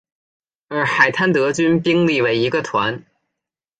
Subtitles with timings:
[0.67, 3.05] 而海滩德军兵力为一个团。